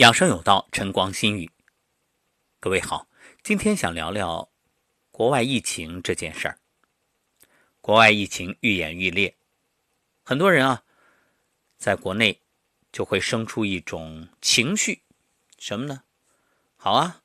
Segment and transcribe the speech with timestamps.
[0.00, 1.50] 养生有道，晨光心语。
[2.58, 3.06] 各位好，
[3.42, 4.50] 今天想聊聊
[5.10, 6.58] 国外疫情这件事儿。
[7.82, 9.36] 国外疫情愈演愈烈，
[10.22, 10.84] 很多人啊，
[11.76, 12.40] 在国内
[12.90, 15.02] 就会生出一种情绪，
[15.58, 16.04] 什么呢？
[16.76, 17.20] 好啊，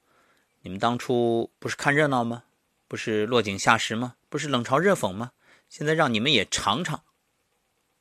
[0.59, 2.43] 你们当初不是看热闹吗？
[2.89, 4.17] 不是落井下石吗？
[4.27, 5.31] 不是冷嘲热讽吗？
[5.69, 7.05] 现在让你们也尝尝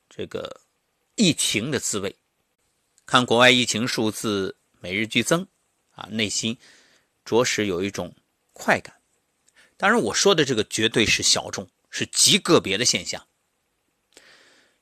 [0.08, 0.62] 这个
[1.14, 2.16] 疫情的滋味，
[3.06, 4.56] 看国外疫情数字。
[4.84, 5.48] 每日剧增，
[5.92, 6.58] 啊，内心
[7.24, 8.14] 着实有一种
[8.52, 9.00] 快感。
[9.78, 13.26] 当然，我说的这个绝对是小众，是极个别的现象。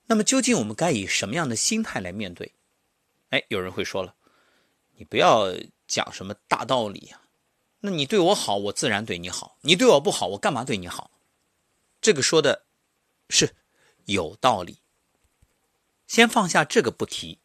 [0.06, 2.52] 那么，究竟我们该以什么样的心态来面对？
[3.28, 4.16] 哎，有人会说了，
[4.96, 5.54] 你不要
[5.86, 7.22] 讲什么大道理呀。
[7.78, 11.12] 那你对我好，我自然对你好；你对我不好，我干嘛对你好？
[12.00, 12.66] 这个说的
[13.30, 13.54] 是
[14.06, 14.78] 有道理。
[16.08, 17.38] 先放下这个不提，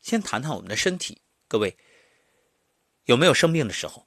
[0.00, 1.76] 先谈谈我们的身体，各位。
[3.08, 4.06] 有没有生病的时候？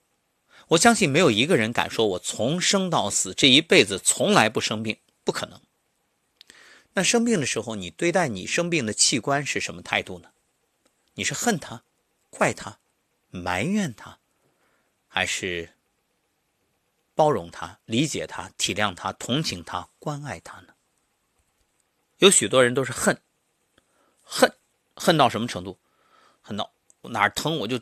[0.67, 5.59] 我相信没有一个人敢说，我从生到死这一辈子从来不生病，不可能。
[6.93, 10.29] 那生病的时候，你对待你生病的器官是什么态度呢？
[11.15, 11.83] 你是恨他、
[12.29, 12.77] 怪他、
[13.31, 14.19] 埋怨他，
[15.07, 15.73] 还是
[17.15, 20.75] 包容他、理解他、体谅他、同情他、关爱他呢？
[22.19, 23.19] 有许多人都是恨，
[24.21, 24.53] 恨，
[24.95, 25.79] 恨到什么程度？
[26.43, 26.71] 恨到
[27.01, 27.81] 哪儿疼我就。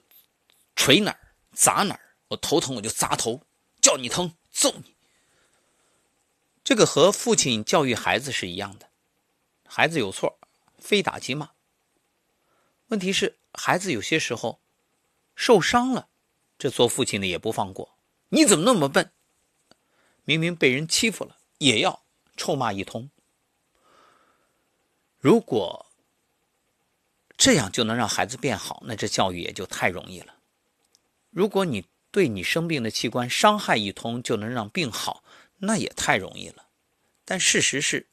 [0.79, 1.19] 捶哪儿
[1.51, 3.45] 砸哪儿，我头疼我就砸头，
[3.81, 4.95] 叫你疼揍你。
[6.63, 8.89] 这个和父亲教育孩子是一样的，
[9.65, 10.39] 孩子有错，
[10.77, 11.51] 非打即骂。
[12.87, 14.61] 问题是孩子有些时候
[15.35, 16.07] 受伤了，
[16.57, 17.97] 这做父亲的也不放过。
[18.29, 19.11] 你怎么那么笨？
[20.23, 22.03] 明明被人欺负了，也要
[22.37, 23.09] 臭骂一通。
[25.17, 25.87] 如果
[27.35, 30.38] 这样就能让孩子变好，那这教育也就太容易了。
[31.29, 35.23] 如果你对你生病的器官伤害一通就能让病好，
[35.57, 36.69] 那也太容易了。
[37.23, 38.07] 但事实是，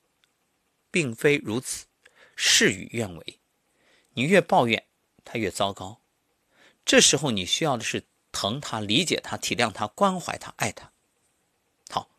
[0.91, 1.87] 并非如此，
[2.35, 3.41] 事与愿违。
[4.13, 4.87] 你越抱怨，
[5.25, 6.03] 他越糟糕。
[6.85, 10.93] 这时候你需要的是疼他、理解他、体谅他、关怀他、爱他。
[11.91, 12.11] 好，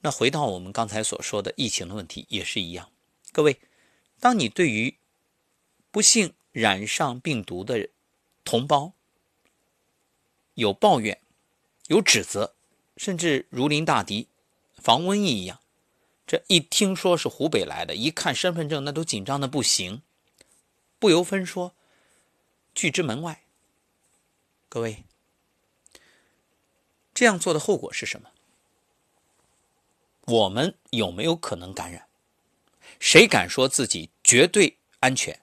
[0.00, 2.92] 那回到我们刚才所说的疫情的问题也是一样。
[3.32, 3.60] 各位，
[4.20, 4.98] 当你对于
[5.90, 7.88] 不幸染上病毒的
[8.44, 8.92] 同胞，
[10.58, 11.20] 有抱怨，
[11.86, 12.56] 有指责，
[12.96, 14.26] 甚至如临大敌，
[14.74, 15.60] 防瘟疫一样。
[16.26, 20.02] 这一听说是湖北来的，一看身份证，那都紧张的不行，
[20.98, 21.76] 不由分说，
[22.74, 23.44] 拒之门外。
[24.68, 25.04] 各位，
[27.14, 28.28] 这样做的后果是什么？
[30.22, 32.08] 我们有没有可能感染？
[32.98, 35.40] 谁敢说自己绝对安全，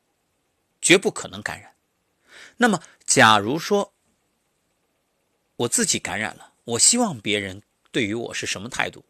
[0.82, 1.74] 绝不可能感染？
[2.58, 3.95] 那么，假如说，
[5.58, 7.62] 我自己感染了，我希望别人
[7.92, 9.06] 对于我是什么态度？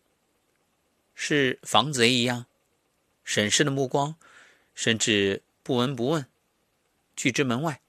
[1.16, 2.46] 是防贼一样，
[3.24, 4.16] 审视的目光，
[4.74, 6.28] 甚至不闻不问，
[7.16, 7.82] 拒之门外，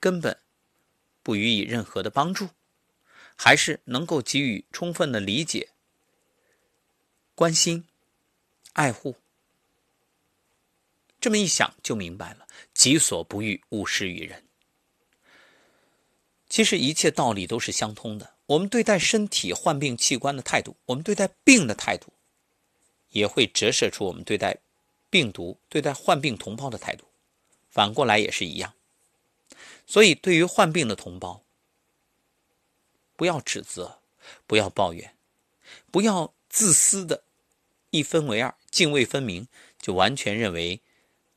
[0.00, 0.38] 根本
[1.22, 2.48] 不予以任何的帮助，
[3.36, 5.68] 还是能够给予充分的理解、
[7.34, 7.86] 关心、
[8.72, 9.16] 爱护？
[11.20, 14.42] 这么一想就明白了：己所不欲，勿施于人。
[16.50, 18.34] 其实一切道理都是相通的。
[18.46, 22.12] 我们对待身体患病器官的态度，我们对待病的态度，
[23.10, 24.58] 也会折射出我们对待
[25.08, 27.06] 病毒、对待患病同胞的态度。
[27.70, 28.74] 反过来也是一样。
[29.86, 31.42] 所以，对于患病的同胞，
[33.14, 34.00] 不要指责，
[34.48, 35.14] 不要抱怨，
[35.92, 37.22] 不要自私的
[37.90, 39.46] 一分为二、泾渭分明，
[39.80, 40.80] 就完全认为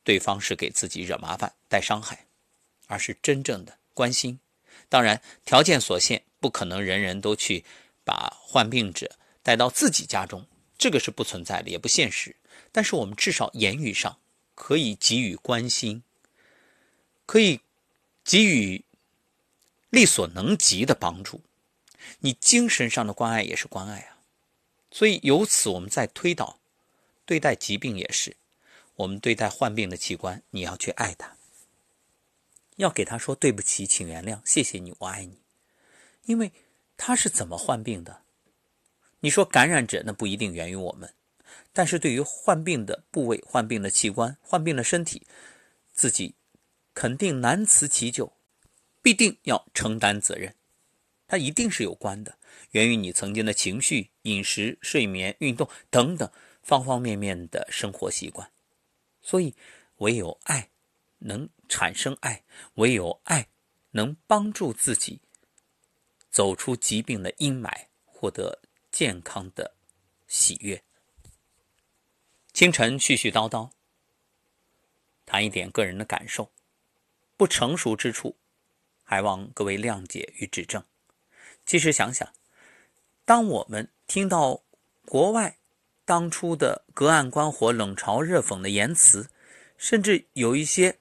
[0.02, 2.26] 对方是给自己惹麻烦、带伤害，
[2.88, 4.40] 而是真正的关心。
[4.88, 7.64] 当然，条件所限，不可能人人都去
[8.04, 10.46] 把患病者带到自己家中，
[10.78, 12.36] 这个是不存在的，也不现实。
[12.70, 14.18] 但是我们至少言语上
[14.54, 16.02] 可以给予关心，
[17.26, 17.60] 可以
[18.24, 18.84] 给予
[19.90, 21.40] 力所能及的帮助。
[22.20, 24.18] 你精神上的关爱也是关爱啊。
[24.90, 26.58] 所以由此我们再推导，
[27.24, 28.36] 对待疾病也是，
[28.96, 31.36] 我们对待患病的器官，你要去爱它。
[32.76, 35.40] 要给他说对不起，请原谅，谢谢你，我爱你。
[36.24, 36.52] 因为
[36.96, 38.22] 他是怎么患病的？
[39.20, 41.14] 你说感染者那不一定源于我们，
[41.72, 45.26] 但是对于患病的部位、患病的器官、患病的身体，
[45.92, 46.34] 自己
[46.92, 48.32] 肯定难辞其咎，
[49.02, 50.54] 必定要承担责任。
[51.26, 52.36] 它一定是有关的，
[52.72, 56.30] 源于你曾经的情绪、饮食、睡眠、运动等等
[56.62, 58.50] 方方面面的生活习惯。
[59.22, 59.54] 所以，
[59.98, 60.68] 唯有爱。
[61.24, 62.44] 能产生爱，
[62.74, 63.48] 唯有爱
[63.90, 65.20] 能帮助自己
[66.30, 68.60] 走出疾病的阴霾，获得
[68.90, 69.74] 健康的
[70.26, 70.82] 喜悦。
[72.52, 73.70] 清晨絮絮叨叨，
[75.26, 76.52] 谈一点个人的感受，
[77.36, 78.36] 不成熟之处，
[79.02, 80.84] 还望各位谅解与指正。
[81.66, 82.32] 其实想想，
[83.24, 84.62] 当我们听到
[85.06, 85.58] 国外
[86.04, 89.30] 当初的隔岸观火、冷嘲热讽的言辞，
[89.78, 90.98] 甚至有一些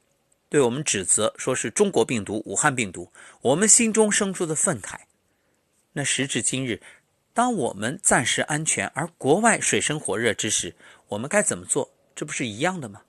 [0.53, 3.11] 对我们指责，说是中国病毒、武汉病毒，
[3.41, 5.00] 我们心中生出的愤慨。
[5.94, 6.79] 那时至今日，
[7.33, 10.75] 当我们暂时安全，而国外水深火热之时，
[11.07, 11.91] 我们该怎么做？
[12.13, 13.01] 这不是一样的吗？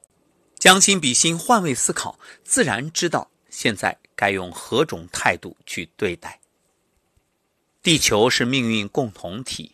[0.59, 6.41] 将心比心，换位思考，自然知道现在该用何种态度去对待。
[7.83, 9.73] 地球是命运共同体，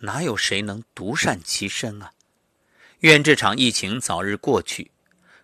[0.00, 2.10] 哪有谁能独善其身啊？
[2.98, 4.90] 愿这场疫情早日过去，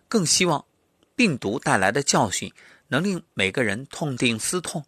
[0.09, 0.65] 更希望
[1.21, 2.51] 病毒带来的教训
[2.87, 4.83] 能令每个人痛定思痛，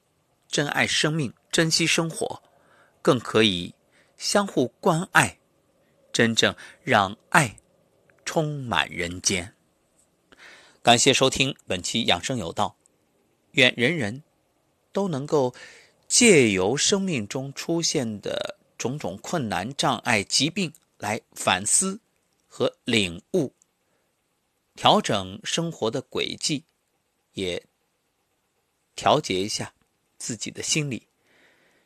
[0.48, 2.42] 珍爱生命，珍惜生活，
[3.04, 3.76] 更可以
[4.18, 5.38] 相互关爱，
[6.12, 7.56] 真正让爱
[8.26, 9.54] 充满人间。
[10.82, 12.76] 感谢收听本期养生有道，
[13.52, 14.24] 愿人人
[14.92, 15.54] 都能够
[16.08, 22.00] 借由生命中出现的种种困难、障碍、疾病来反思。
[22.48, 23.52] 和领悟，
[24.76, 26.66] 调整生活的轨迹，
[27.34, 27.66] 也
[28.96, 29.74] 调节一下
[30.18, 31.08] 自己的心理。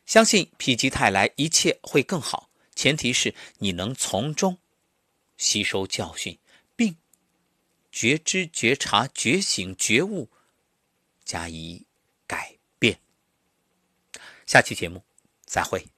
[0.06, 2.50] 相信否极泰来，一切会更好。
[2.74, 4.58] 前提是你能从中
[5.36, 6.38] 吸收教训，
[6.76, 6.96] 并
[7.92, 10.30] 觉知、觉察、觉醒、觉悟，
[11.24, 11.84] 加以
[12.26, 13.00] 改变。
[14.46, 15.04] 下期节目
[15.44, 15.97] 再会。